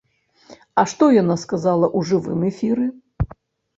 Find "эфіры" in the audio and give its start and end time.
2.51-2.85